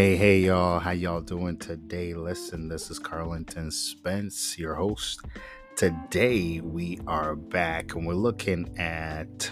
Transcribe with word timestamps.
Hey, 0.00 0.16
hey, 0.16 0.38
y'all. 0.38 0.78
How 0.78 0.92
y'all 0.92 1.20
doing 1.20 1.58
today? 1.58 2.14
Listen, 2.14 2.70
this 2.70 2.90
is 2.90 2.98
Carlington 2.98 3.70
Spence, 3.70 4.58
your 4.58 4.74
host. 4.74 5.20
Today 5.76 6.62
we 6.62 6.98
are 7.06 7.36
back 7.36 7.94
and 7.94 8.06
we're 8.06 8.14
looking 8.14 8.74
at 8.78 9.50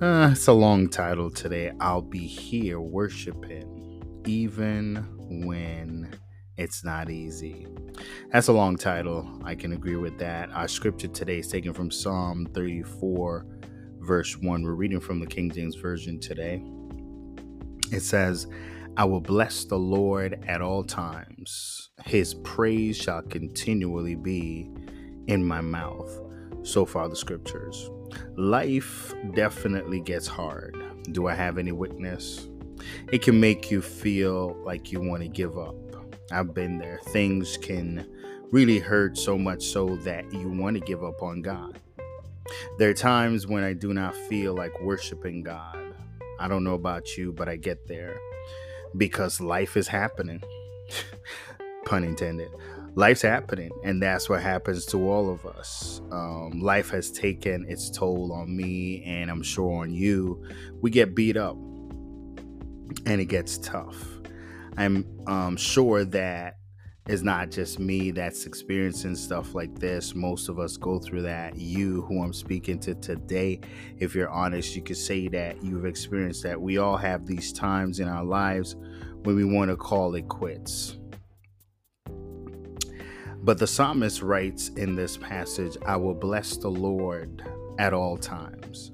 uh, 0.00 0.30
it's 0.32 0.46
a 0.46 0.54
long 0.54 0.88
title 0.88 1.28
today. 1.30 1.70
I'll 1.80 2.00
be 2.00 2.26
here 2.26 2.80
worshiping 2.80 4.22
even 4.26 5.06
when 5.44 6.18
it's 6.56 6.82
not 6.82 7.10
easy. 7.10 7.66
That's 8.30 8.48
a 8.48 8.54
long 8.54 8.78
title. 8.78 9.38
I 9.44 9.54
can 9.54 9.74
agree 9.74 9.96
with 9.96 10.16
that. 10.16 10.50
Our 10.52 10.66
scripture 10.66 11.08
today 11.08 11.40
is 11.40 11.48
taken 11.48 11.74
from 11.74 11.90
Psalm 11.90 12.46
34, 12.54 13.46
verse 13.98 14.34
1. 14.34 14.62
We're 14.62 14.72
reading 14.72 15.00
from 15.00 15.20
the 15.20 15.26
King 15.26 15.50
James 15.50 15.76
Version 15.76 16.18
today. 16.18 16.64
It 17.92 18.00
says, 18.00 18.46
I 18.94 19.06
will 19.06 19.22
bless 19.22 19.64
the 19.64 19.78
Lord 19.78 20.44
at 20.46 20.60
all 20.60 20.84
times. 20.84 21.88
His 22.04 22.34
praise 22.34 22.94
shall 22.94 23.22
continually 23.22 24.16
be 24.16 24.70
in 25.28 25.42
my 25.42 25.62
mouth. 25.62 26.20
So 26.62 26.84
far, 26.84 27.08
the 27.08 27.16
scriptures. 27.16 27.90
Life 28.36 29.14
definitely 29.34 30.00
gets 30.00 30.26
hard. 30.26 30.76
Do 31.12 31.26
I 31.26 31.34
have 31.34 31.56
any 31.56 31.72
witness? 31.72 32.48
It 33.10 33.22
can 33.22 33.40
make 33.40 33.70
you 33.70 33.80
feel 33.80 34.58
like 34.62 34.92
you 34.92 35.00
want 35.00 35.22
to 35.22 35.28
give 35.28 35.56
up. 35.56 35.74
I've 36.30 36.52
been 36.52 36.76
there. 36.76 37.00
Things 37.06 37.56
can 37.56 38.06
really 38.50 38.78
hurt 38.78 39.16
so 39.16 39.38
much 39.38 39.64
so 39.64 39.96
that 39.96 40.30
you 40.34 40.50
want 40.50 40.76
to 40.76 40.80
give 40.80 41.02
up 41.02 41.22
on 41.22 41.40
God. 41.40 41.78
There 42.76 42.90
are 42.90 42.94
times 42.94 43.46
when 43.46 43.64
I 43.64 43.72
do 43.72 43.94
not 43.94 44.14
feel 44.14 44.54
like 44.54 44.82
worshiping 44.82 45.42
God. 45.42 45.94
I 46.38 46.46
don't 46.46 46.62
know 46.62 46.74
about 46.74 47.16
you, 47.16 47.32
but 47.32 47.48
I 47.48 47.56
get 47.56 47.88
there 47.88 48.18
because 48.96 49.40
life 49.40 49.76
is 49.76 49.88
happening. 49.88 50.42
Pun 51.84 52.04
intended. 52.04 52.48
Life's 52.94 53.22
happening, 53.22 53.70
and 53.84 54.02
that's 54.02 54.28
what 54.28 54.42
happens 54.42 54.84
to 54.86 55.10
all 55.10 55.30
of 55.30 55.46
us. 55.46 56.02
Um, 56.10 56.60
life 56.60 56.90
has 56.90 57.10
taken 57.10 57.64
its 57.66 57.90
toll 57.90 58.32
on 58.32 58.54
me, 58.54 59.02
and 59.04 59.30
I'm 59.30 59.42
sure 59.42 59.82
on 59.82 59.94
you. 59.94 60.44
We 60.82 60.90
get 60.90 61.14
beat 61.14 61.38
up, 61.38 61.56
and 61.56 63.20
it 63.20 63.26
gets 63.26 63.56
tough. 63.58 63.96
I'm 64.76 65.06
um, 65.26 65.56
sure 65.56 66.04
that 66.04 66.58
it's 67.08 67.22
not 67.22 67.50
just 67.50 67.80
me 67.80 68.12
that's 68.12 68.46
experiencing 68.46 69.16
stuff 69.16 69.54
like 69.54 69.76
this. 69.78 70.14
Most 70.14 70.48
of 70.48 70.60
us 70.60 70.76
go 70.76 71.00
through 71.00 71.22
that. 71.22 71.56
You, 71.56 72.02
who 72.02 72.22
I'm 72.22 72.32
speaking 72.32 72.78
to 72.80 72.94
today, 72.94 73.60
if 73.98 74.14
you're 74.14 74.30
honest, 74.30 74.76
you 74.76 74.82
could 74.82 74.96
say 74.96 75.26
that 75.28 75.62
you've 75.64 75.84
experienced 75.84 76.44
that. 76.44 76.60
We 76.60 76.78
all 76.78 76.96
have 76.96 77.26
these 77.26 77.52
times 77.52 77.98
in 77.98 78.06
our 78.06 78.24
lives 78.24 78.76
when 79.24 79.34
we 79.34 79.44
want 79.44 79.70
to 79.70 79.76
call 79.76 80.14
it 80.14 80.28
quits. 80.28 80.98
But 83.44 83.58
the 83.58 83.66
psalmist 83.66 84.22
writes 84.22 84.68
in 84.68 84.94
this 84.94 85.16
passage, 85.16 85.76
I 85.84 85.96
will 85.96 86.14
bless 86.14 86.56
the 86.56 86.70
Lord 86.70 87.42
at 87.80 87.92
all 87.92 88.16
times. 88.16 88.92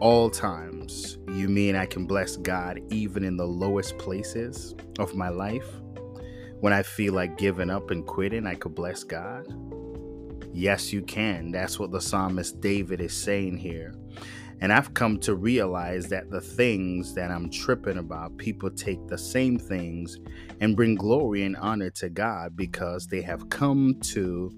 All 0.00 0.28
times. 0.28 1.16
You 1.32 1.48
mean 1.48 1.74
I 1.74 1.86
can 1.86 2.04
bless 2.04 2.36
God 2.36 2.80
even 2.90 3.24
in 3.24 3.38
the 3.38 3.46
lowest 3.46 3.96
places 3.96 4.74
of 4.98 5.14
my 5.14 5.30
life? 5.30 5.66
When 6.60 6.72
I 6.72 6.82
feel 6.82 7.12
like 7.12 7.36
giving 7.36 7.70
up 7.70 7.90
and 7.90 8.06
quitting, 8.06 8.46
I 8.46 8.54
could 8.54 8.74
bless 8.74 9.04
God? 9.04 9.46
Yes, 10.52 10.92
you 10.92 11.02
can. 11.02 11.52
That's 11.52 11.78
what 11.78 11.92
the 11.92 12.00
psalmist 12.00 12.60
David 12.60 13.00
is 13.00 13.14
saying 13.14 13.58
here. 13.58 13.94
And 14.60 14.72
I've 14.72 14.94
come 14.94 15.18
to 15.20 15.34
realize 15.34 16.08
that 16.08 16.30
the 16.30 16.40
things 16.40 17.12
that 17.14 17.30
I'm 17.30 17.50
tripping 17.50 17.98
about, 17.98 18.38
people 18.38 18.70
take 18.70 19.06
the 19.06 19.18
same 19.18 19.58
things 19.58 20.18
and 20.60 20.74
bring 20.74 20.94
glory 20.94 21.42
and 21.42 21.58
honor 21.58 21.90
to 21.90 22.08
God 22.08 22.56
because 22.56 23.06
they 23.06 23.20
have 23.20 23.50
come 23.50 23.96
to 24.04 24.50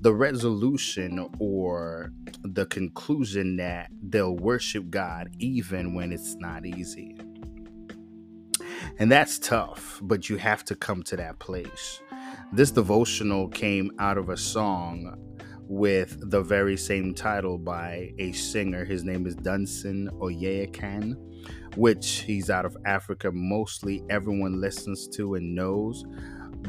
the 0.00 0.12
resolution 0.12 1.28
or 1.38 2.12
the 2.42 2.66
conclusion 2.66 3.56
that 3.56 3.90
they'll 4.02 4.36
worship 4.36 4.90
God 4.90 5.30
even 5.38 5.94
when 5.94 6.12
it's 6.12 6.34
not 6.34 6.66
easy. 6.66 7.16
And 8.98 9.10
that's 9.10 9.38
tough, 9.38 10.00
but 10.02 10.28
you 10.28 10.36
have 10.36 10.64
to 10.66 10.74
come 10.74 11.02
to 11.04 11.16
that 11.16 11.38
place. 11.38 12.00
This 12.52 12.70
devotional 12.70 13.48
came 13.48 13.90
out 13.98 14.18
of 14.18 14.28
a 14.28 14.36
song 14.36 15.16
with 15.66 16.30
the 16.30 16.42
very 16.42 16.76
same 16.76 17.14
title 17.14 17.58
by 17.58 18.12
a 18.18 18.32
singer. 18.32 18.84
His 18.84 19.04
name 19.04 19.26
is 19.26 19.34
Dunsin 19.36 20.08
Oyekan, 20.18 21.16
which 21.76 22.20
he's 22.20 22.50
out 22.50 22.64
of 22.64 22.76
Africa. 22.84 23.30
Mostly 23.32 24.02
everyone 24.10 24.60
listens 24.60 25.08
to 25.08 25.34
and 25.34 25.54
knows. 25.54 26.04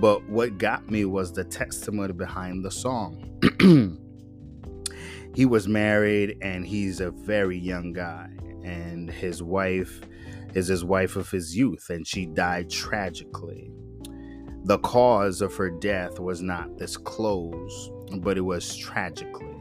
But 0.00 0.28
what 0.28 0.58
got 0.58 0.90
me 0.90 1.04
was 1.04 1.32
the 1.32 1.44
testimony 1.44 2.12
behind 2.12 2.64
the 2.64 2.70
song. 2.70 3.30
he 5.34 5.46
was 5.46 5.68
married 5.68 6.36
and 6.42 6.66
he's 6.66 7.00
a 7.00 7.10
very 7.10 7.58
young 7.58 7.92
guy, 7.92 8.28
and 8.64 9.10
his 9.10 9.42
wife 9.42 10.00
is 10.54 10.68
his 10.68 10.84
wife 10.84 11.16
of 11.16 11.30
his 11.30 11.56
youth, 11.56 11.90
and 11.90 12.06
she 12.06 12.26
died 12.26 12.70
tragically. 12.70 13.70
The 14.64 14.78
cause 14.78 15.42
of 15.42 15.54
her 15.56 15.70
death 15.70 16.18
was 16.18 16.40
not 16.40 16.76
disclosed, 16.76 17.90
but 18.22 18.38
it 18.38 18.42
was 18.42 18.76
tragically. 18.76 19.60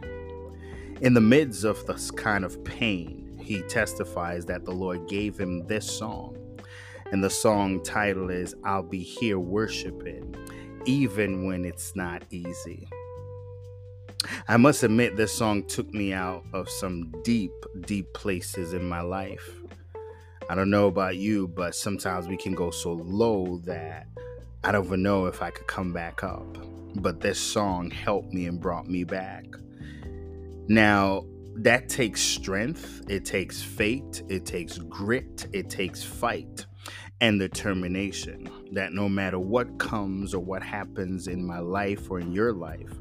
In 1.02 1.14
the 1.14 1.22
midst 1.22 1.66
of 1.66 1.86
this 1.86 2.10
kind 2.12 2.46
of 2.46 2.64
pain, 2.64 3.38
he 3.42 3.62
testifies 3.64 4.46
that 4.46 4.64
the 4.64 4.72
Lord 4.72 5.10
gave 5.10 5.38
him 5.38 5.68
this 5.68 5.86
song. 5.90 6.38
And 7.12 7.24
the 7.24 7.30
song 7.30 7.84
title 7.84 8.30
is 8.30 8.56
I'll 8.64 8.84
Be 8.84 9.04
Here 9.04 9.40
Worshiping, 9.40 10.36
even 10.86 11.46
when 11.46 11.66
it's 11.66 11.96
not 11.96 12.24
easy. 12.32 12.88
I 14.48 14.58
must 14.58 14.84
admit, 14.84 15.18
this 15.18 15.34
song 15.34 15.66
took 15.68 15.94
me 15.94 16.14
out 16.14 16.46
of 16.54 16.70
some 16.70 17.12
deep, 17.24 17.52
deep 17.82 18.14
places 18.14 18.74
in 18.74 18.88
my 18.88 19.02
life. 19.02 19.63
I 20.54 20.56
don't 20.56 20.70
know 20.70 20.86
about 20.86 21.18
you, 21.18 21.48
but 21.48 21.74
sometimes 21.74 22.28
we 22.28 22.38
can 22.38 22.54
go 22.54 22.70
so 22.70 22.94
low 22.94 23.58
that 23.66 24.08
I 24.64 24.72
don't 24.72 24.86
even 24.86 25.02
know 25.02 25.26
if 25.26 25.42
I 25.42 25.50
could 25.50 25.66
come 25.66 25.92
back 25.92 26.24
up 26.24 26.58
but 26.96 27.22
this 27.22 27.40
song 27.40 27.90
helped 27.90 28.34
me 28.34 28.46
and 28.46 28.60
brought 28.60 28.88
me 28.88 29.04
back. 29.04 29.46
Now, 30.68 31.26
that 31.56 31.90
takes 31.90 32.22
strength, 32.22 33.04
it 33.10 33.26
takes 33.26 33.62
faith, 33.62 34.24
it 34.30 34.46
takes 34.46 34.78
grit, 34.78 35.48
it 35.54 35.70
takes 35.70 36.04
fight 36.04 36.66
and 37.22 37.40
determination 37.40 38.50
that 38.72 38.94
no 38.94 39.08
matter 39.08 39.40
what 39.40 39.78
comes 39.78 40.34
or 40.34 40.40
what 40.40 40.64
happens 40.64 41.28
in 41.28 41.46
my 41.46 41.60
life 41.60 42.10
or 42.10 42.20
in 42.20 42.32
your 42.32 42.54
life, 42.54 42.92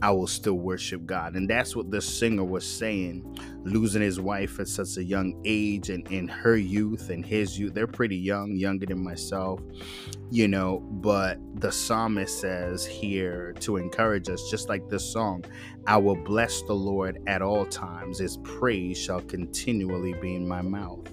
I 0.00 0.10
will 0.10 0.26
still 0.26 0.54
worship 0.54 1.06
God. 1.06 1.34
And 1.34 1.48
that's 1.48 1.74
what 1.74 1.90
the 1.90 2.00
singer 2.00 2.44
was 2.44 2.64
saying. 2.66 3.38
Losing 3.64 4.00
his 4.00 4.20
wife 4.20 4.60
at 4.60 4.68
such 4.68 4.96
a 4.96 5.04
young 5.04 5.40
age 5.44 5.90
and 5.90 6.06
in 6.10 6.28
her 6.28 6.56
youth 6.56 7.10
and 7.10 7.24
his 7.24 7.58
youth, 7.58 7.74
they're 7.74 7.86
pretty 7.86 8.16
young, 8.16 8.56
younger 8.56 8.86
than 8.86 9.02
myself, 9.02 9.60
you 10.30 10.48
know. 10.48 10.78
But 10.78 11.38
the 11.60 11.72
psalmist 11.72 12.40
says 12.40 12.86
here 12.86 13.52
to 13.60 13.76
encourage 13.76 14.28
us, 14.28 14.48
just 14.50 14.68
like 14.68 14.88
this 14.88 15.04
song, 15.04 15.44
I 15.86 15.96
will 15.96 16.16
bless 16.16 16.62
the 16.62 16.74
Lord 16.74 17.18
at 17.26 17.42
all 17.42 17.66
times. 17.66 18.18
His 18.18 18.36
praise 18.38 18.96
shall 18.96 19.20
continually 19.22 20.14
be 20.14 20.36
in 20.36 20.46
my 20.46 20.62
mouth. 20.62 21.06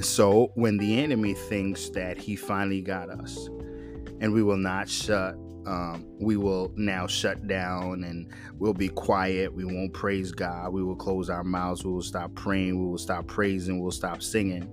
So 0.00 0.50
when 0.54 0.76
the 0.76 1.00
enemy 1.00 1.34
thinks 1.34 1.88
that 1.90 2.18
he 2.18 2.36
finally 2.36 2.82
got 2.82 3.08
us 3.10 3.48
and 4.20 4.32
we 4.32 4.42
will 4.42 4.56
not 4.56 4.88
shut 4.88 5.36
um, 5.66 6.06
we 6.20 6.36
will 6.36 6.72
now 6.76 7.06
shut 7.06 7.46
down 7.46 8.04
and 8.04 8.32
we'll 8.58 8.72
be 8.74 8.88
quiet. 8.88 9.52
We 9.52 9.64
won't 9.64 9.92
praise 9.92 10.32
God. 10.32 10.72
We 10.72 10.82
will 10.82 10.96
close 10.96 11.28
our 11.28 11.44
mouths. 11.44 11.84
We 11.84 11.92
will 11.92 12.02
stop 12.02 12.34
praying. 12.34 12.78
We 12.78 12.86
will 12.86 12.98
stop 12.98 13.26
praising. 13.26 13.80
We'll 13.80 13.90
stop 13.90 14.22
singing 14.22 14.68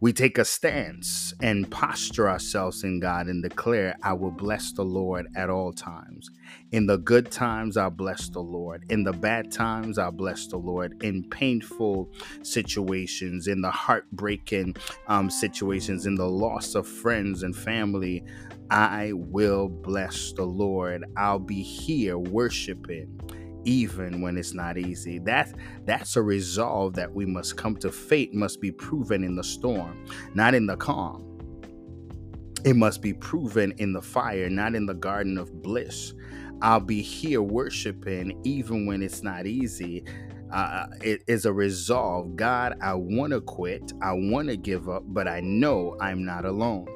we 0.00 0.14
take 0.14 0.38
a 0.38 0.44
stance 0.46 1.34
and 1.42 1.70
posture 1.70 2.28
ourselves 2.28 2.84
in 2.84 3.00
God 3.00 3.26
and 3.26 3.42
declare, 3.42 3.96
I 4.02 4.14
will 4.14 4.30
bless 4.30 4.72
the 4.72 4.82
Lord 4.82 5.26
at 5.36 5.50
all 5.50 5.74
times. 5.74 6.30
In 6.72 6.86
the 6.86 6.96
good 6.96 7.30
times, 7.30 7.76
I'll 7.76 7.90
bless 7.90 8.30
the 8.30 8.40
Lord. 8.40 8.84
In 8.88 9.04
the 9.04 9.12
bad 9.12 9.52
times, 9.52 9.98
I'll 9.98 10.10
bless 10.10 10.46
the 10.46 10.56
Lord. 10.56 11.02
In 11.02 11.28
painful 11.28 12.10
situations, 12.42 13.46
in 13.46 13.60
the 13.60 13.70
heartbreaking 13.70 14.76
um, 15.06 15.28
situations, 15.28 16.06
in 16.06 16.14
the 16.14 16.28
loss 16.28 16.74
of 16.74 16.88
friends 16.88 17.42
and 17.42 17.54
family, 17.54 18.24
I 18.70 19.12
will 19.14 19.68
bless 19.68 20.32
the 20.32 20.44
Lord. 20.44 21.04
I'll 21.18 21.38
be 21.38 21.62
here 21.62 22.16
worshiping 22.16 23.20
even 23.64 24.20
when 24.20 24.36
it's 24.36 24.54
not 24.54 24.78
easy. 24.78 25.18
That 25.20 25.52
that's 25.84 26.16
a 26.16 26.22
resolve 26.22 26.94
that 26.94 27.12
we 27.12 27.26
must 27.26 27.56
come 27.56 27.76
to. 27.78 27.92
Faith 27.92 28.32
must 28.32 28.60
be 28.60 28.72
proven 28.72 29.24
in 29.24 29.36
the 29.36 29.44
storm, 29.44 30.06
not 30.34 30.54
in 30.54 30.66
the 30.66 30.76
calm. 30.76 31.26
It 32.64 32.76
must 32.76 33.02
be 33.02 33.14
proven 33.14 33.72
in 33.78 33.92
the 33.92 34.02
fire, 34.02 34.50
not 34.50 34.74
in 34.74 34.86
the 34.86 34.94
garden 34.94 35.38
of 35.38 35.62
bliss. 35.62 36.12
I'll 36.62 36.80
be 36.80 37.00
here 37.00 37.40
worshiping 37.42 38.38
even 38.44 38.86
when 38.86 39.02
it's 39.02 39.22
not 39.22 39.46
easy. 39.46 40.04
Uh, 40.52 40.86
it 41.02 41.22
is 41.26 41.44
a 41.44 41.52
resolve. 41.52 42.36
God, 42.36 42.76
I 42.80 42.94
want 42.94 43.32
to 43.32 43.40
quit. 43.40 43.92
I 44.02 44.12
want 44.12 44.48
to 44.48 44.56
give 44.56 44.88
up, 44.88 45.04
but 45.06 45.28
I 45.28 45.40
know 45.40 45.96
I'm 46.00 46.24
not 46.24 46.44
alone. 46.44 46.86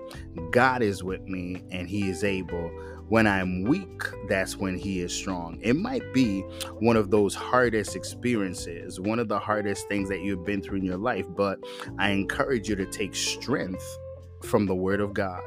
God 0.51 0.83
is 0.83 1.03
with 1.03 1.23
me 1.23 1.63
and 1.71 1.89
He 1.89 2.09
is 2.09 2.25
able 2.25 2.71
when 3.09 3.27
I'm 3.27 3.65
weak, 3.65 4.03
that's 4.29 4.57
when 4.57 4.77
He 4.77 5.01
is 5.01 5.13
strong. 5.13 5.59
It 5.61 5.77
might 5.77 6.03
be 6.15 6.41
one 6.81 6.97
of 6.97 7.11
those 7.11 7.35
hardest 7.35 7.97
experiences, 7.97 8.99
one 8.99 9.19
of 9.19 9.29
the 9.29 9.39
hardest 9.39 9.89
things 9.89 10.09
that 10.09 10.23
you've 10.23 10.45
been 10.45 10.63
through 10.63 10.79
in 10.79 10.85
your 10.85 10.97
life, 10.97 11.27
but 11.37 11.59
I 11.99 12.11
encourage 12.11 12.69
you 12.69 12.77
to 12.77 12.87
take 12.87 13.15
strength 13.15 13.99
from 14.45 14.67
the 14.67 14.75
Word 14.75 15.01
of 15.01 15.15
God 15.15 15.43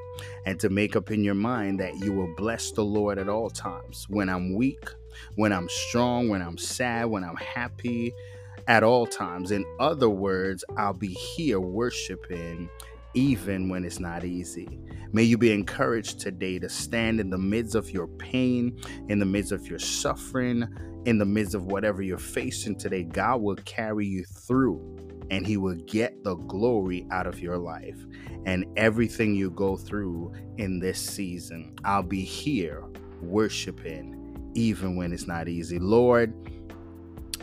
and 0.46 0.60
to 0.60 0.70
make 0.70 0.96
up 0.96 1.12
in 1.12 1.24
your 1.24 1.36
mind 1.36 1.80
that 1.80 1.96
you 1.98 2.14
will 2.14 2.34
bless 2.36 2.72
the 2.72 2.84
Lord 2.84 3.20
at 3.20 3.30
all 3.30 3.50
times. 3.50 4.06
When 4.10 4.30
I'm 4.30 4.56
weak, 4.56 4.90
when 5.36 5.54
I'm 5.54 5.70
strong, 5.70 6.30
when 6.30 6.42
I'm 6.42 6.58
sad, 6.58 7.06
when 7.06 7.24
I'm 7.24 7.38
happy, 7.38 8.14
at 8.68 8.84
all 8.84 9.06
times. 9.08 9.52
In 9.52 9.66
other 9.80 10.10
words, 10.10 10.64
I'll 10.78 10.94
be 10.94 11.14
here 11.14 11.60
worshiping 11.60 12.70
even 13.14 13.70
when 13.70 13.84
it's 13.84 14.00
not 14.00 14.24
easy. 14.24 14.80
May 15.12 15.24
you 15.24 15.38
be 15.38 15.52
encouraged 15.52 16.20
today 16.20 16.60
to 16.60 16.70
stand 16.70 17.20
in 17.20 17.30
the 17.30 17.38
midst 17.38 17.76
of 17.76 17.90
your 17.90 18.08
pain, 18.08 18.80
in 19.10 19.20
the 19.20 19.26
midst 19.26 19.52
of 19.52 19.68
your 19.68 19.80
suffering, 19.80 20.68
in 21.06 21.18
the 21.18 21.26
midst 21.26 21.56
of 21.56 21.66
whatever 21.66 22.02
you're 22.02 22.18
facing 22.18 22.76
today. 22.78 23.04
God 23.04 23.42
will 23.42 23.56
carry 23.66 24.06
you 24.06 24.24
through 24.26 25.07
and 25.30 25.46
He 25.46 25.58
will 25.58 25.76
get 25.76 26.24
the 26.24 26.36
glory 26.36 27.06
out 27.12 27.28
of 27.28 27.40
your 27.40 27.58
life 27.58 27.98
and 28.46 28.66
everything 28.78 29.36
you 29.36 29.50
go 29.52 29.76
through 29.78 30.34
in 30.58 30.80
this 30.80 31.00
season. 31.00 31.76
I'll 31.84 32.04
be 32.04 32.24
here 32.24 32.84
worshiping 33.22 34.52
even 34.56 34.96
when 34.96 35.14
it's 35.14 35.28
not 35.28 35.48
easy. 35.48 35.80
Lord, 35.80 36.34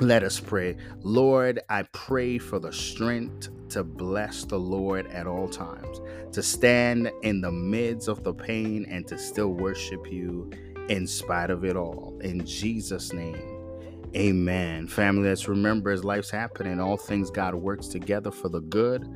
let 0.00 0.24
us 0.24 0.40
pray. 0.40 0.76
Lord, 1.02 1.60
I 1.68 1.84
pray 1.92 2.38
for 2.38 2.58
the 2.58 2.72
strength 2.72 3.48
to 3.70 3.84
bless 3.84 4.44
the 4.44 4.58
Lord 4.58 5.06
at 5.08 5.26
all 5.26 5.48
times, 5.48 6.00
to 6.32 6.42
stand 6.42 7.10
in 7.22 7.40
the 7.40 7.52
midst 7.52 8.08
of 8.08 8.24
the 8.24 8.34
pain 8.34 8.86
and 8.88 9.06
to 9.08 9.16
still 9.18 9.50
worship 9.54 10.10
you 10.10 10.50
in 10.88 11.06
spite 11.06 11.50
of 11.50 11.64
it 11.64 11.76
all. 11.76 12.18
In 12.22 12.44
Jesus' 12.44 13.12
name, 13.12 13.53
Amen. 14.16 14.86
Family, 14.86 15.28
let's 15.28 15.48
remember 15.48 15.90
as 15.90 16.04
life's 16.04 16.30
happening, 16.30 16.78
all 16.80 16.96
things 16.96 17.30
God 17.30 17.54
works 17.54 17.88
together 17.88 18.30
for 18.30 18.48
the 18.48 18.60
good 18.60 19.08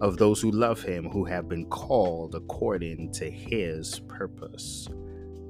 of 0.00 0.16
those 0.16 0.40
who 0.40 0.50
love 0.50 0.82
Him, 0.82 1.08
who 1.08 1.24
have 1.24 1.48
been 1.48 1.66
called 1.66 2.34
according 2.34 3.12
to 3.12 3.30
His 3.30 4.00
purpose. 4.08 4.88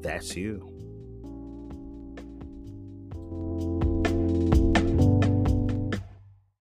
That's 0.03 0.37
you. 0.37 0.69